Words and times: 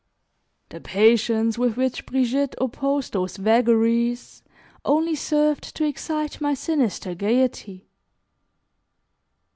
The 0.69 0.81
patience 0.81 1.59
with 1.59 1.77
which 1.77 2.07
Brigitte 2.07 2.55
opposed 2.59 3.13
those 3.13 3.37
vagaries 3.37 4.41
only 4.83 5.13
served 5.13 5.75
to 5.75 5.85
excite 5.85 6.41
my 6.41 6.55
sinister 6.55 7.13
gaiety. 7.13 7.85